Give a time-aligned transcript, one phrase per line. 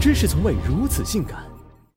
[0.00, 1.38] 真是从未如此性感。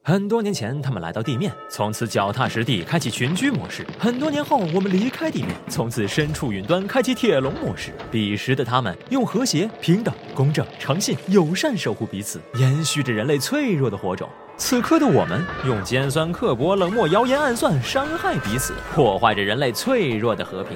[0.03, 3.85] 很多年前，他们来到地面，从此脚踏实地，开启群居模式。
[3.99, 7.91] 很多年后，我们离开地面，从此身处云端，开启铁笼模式。
[8.09, 14.27] 彼时的他们，用和谐、平等、公正、诚信、友善守护彼此，延续着人类脆弱的火种。
[14.57, 20.75] 此刻的我们，用尖酸刻薄、冷漠、谣言暗算，伤害彼此，破坏着人类脆弱的和平。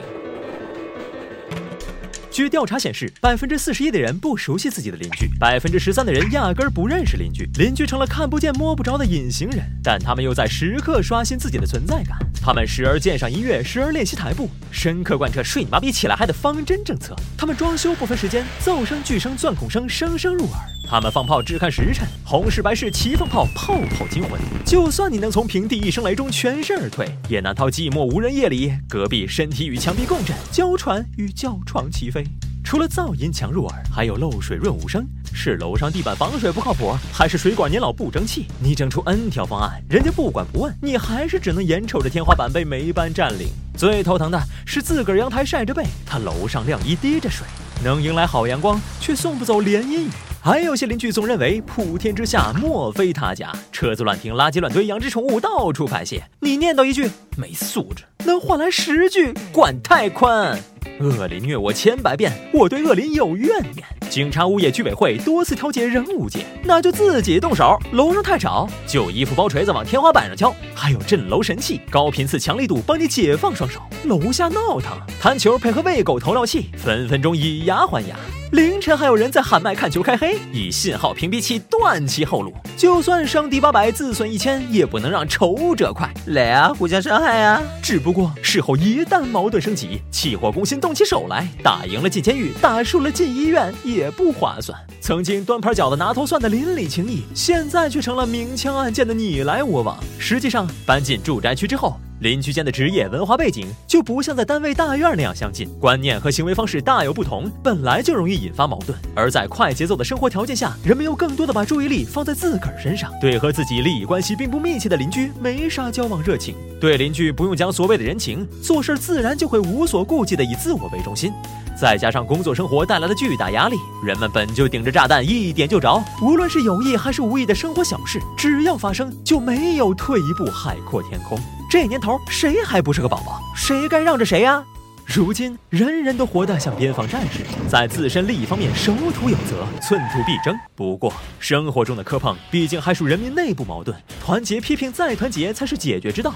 [2.35, 9.63] 据调查显示，百分之四十一的人不熟悉自己的邻居，百分之十三的人压根儿不认识邻居，邻居成了看不见摸不着的隐形人。
[9.81, 12.17] 但他们又在时刻刷新自己的存在感。
[12.45, 17.15] 他们时而鉴赏音乐，时而练习台步，深刻贯彻“睡你妈逼起来嗨”的方针政策。
[17.35, 20.59] 他们装修不分时间，噪声、巨声、钻孔声声声入耳。
[20.87, 24.39] 他们放炮只看时辰，红事白事齐放炮，炮炮惊魂。
[24.63, 32.23] 就算你能从平地一声雷中全身而退，也难逃寂寞无人夜里，隔壁身体与墙壁共振，娇喘与叫床齐飞。
[32.65, 35.05] 除了噪音强入耳，还有漏水润物声。
[35.31, 38.47] 是楼上地板防水不靠谱，还是水管年老不争气？
[38.59, 43.49] 你整出 N 条方案，人家不管不问，你还是只能眼瞅着天花板被霉斑占领。
[43.77, 47.45] 最头疼的是自个儿阳台晒着背，他楼上晾衣滴着水，
[47.83, 50.09] 能迎来好阳光，却送不走连阴雨。
[50.41, 56.23] 还有些邻居总认为普天之下莫非他家，车子乱停，垃圾乱堆，养殖宠物到处排泄。
[56.39, 60.59] 你念叨一句没素质，能换来十句管太宽。
[60.99, 63.85] 恶灵虐我千百遍，我对恶灵有怨念。
[64.09, 67.77] 警察、物业、居委会多次调解仍无解，那就自己动手。
[67.91, 70.55] 楼上太吵，旧衣服包锤子往天花板上敲。
[70.73, 73.81] 还有震楼神器，高频次、强力度，帮你解放双手。
[74.05, 78.15] 楼下闹腾，弹球配合喂狗投尿器，分分钟以牙还牙。
[78.55, 82.53] 凌晨还有人在喊麦看球开黑，以信号屏蔽器断其后路。
[82.77, 86.09] 就算伤敌八百，自损一千，也不能让仇者快。
[86.27, 87.61] 来啊，互相伤害啊！
[87.83, 94.79] 只不过事后一旦矛盾升级，气火攻心，动起手来，打赢了进监狱，打输了进医院，也不划算。
[95.01, 100.01] 曾经端盘饺子拿头蒜的邻里情谊，现在却成了明枪暗箭的你来我往。
[100.17, 101.99] 实际上，搬进住宅区之后。
[102.19, 108.97] 邻居间的职业、文化背景就不像在单位大院那样相近，观念和行为方式大有不同，本来就容易引发矛盾。
[109.13, 121.33] 而在快节奏的生活条件下，人们又更多的把注意力放在自个儿身上，对和自己利益关系并不密切的邻居没啥交往热情，对邻居不用讲所谓的人情，做事自然就会无所顾忌的以自我为中心。
[121.77, 126.01] 再加上工作生活带来的巨大压力，人们本就顶着炸弹，一点就着。
[126.21, 131.37] 无论是有意还是无意的生活小事，只要发生，就没有退一步海阔天空。
[131.69, 133.41] 这年头，谁还不是个宝宝？
[133.55, 134.63] 谁该让着谁呀？
[135.05, 140.57] 如今，人人都活得像边防战士，在自身利益方面守土有责，寸土必争。
[140.75, 146.33] 不过，生活中的磕碰毕竟还属人民内部矛盾，团结批评再团结才是解决之道。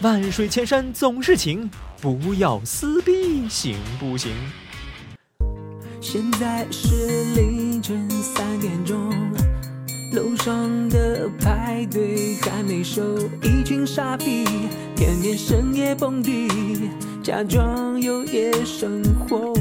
[0.00, 4.32] 万水千山总是情，不要撕逼，行不行？
[6.00, 6.88] 现在是
[7.34, 7.57] 凌
[12.88, 13.02] 还没收，
[13.42, 14.44] 一群傻逼
[14.96, 16.48] 天天深夜蹦迪，
[17.22, 19.52] 假装有夜生活。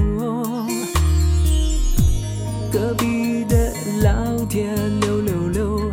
[2.71, 3.73] 隔壁的
[4.03, 4.65] 老铁
[5.01, 5.91] 六六六，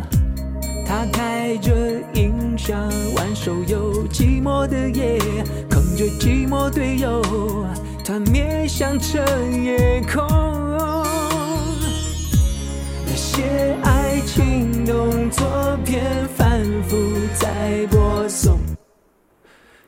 [0.85, 1.73] 他开着
[2.13, 2.77] 音响
[3.15, 5.19] 玩手游，寂寞的夜
[5.69, 7.21] 坑着寂寞队友。
[8.05, 10.23] 团面向着夜空，
[13.05, 15.43] 那些爱情动作
[15.83, 16.24] 片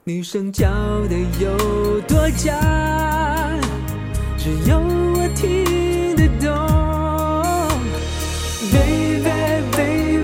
[0.08, 0.66] 女生叫
[1.10, 2.58] 的有多假，
[4.38, 6.48] 只有我听得懂。
[8.72, 9.22] Baby
[9.70, 10.24] baby，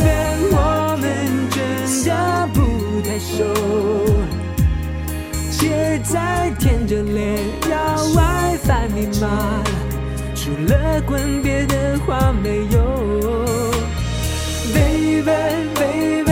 [0.53, 1.03] 我们
[1.51, 1.59] 真
[2.05, 2.57] 的不
[3.01, 3.43] 太熟。
[5.51, 7.75] 写在舔着脸要
[8.13, 9.61] WiFi 密码，
[10.33, 12.79] 除了滚别的话没有。
[14.73, 16.23] Baby Baby，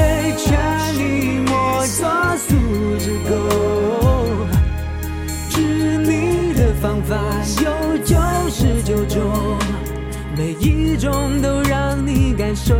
[10.41, 12.73] 每一种都让你感受。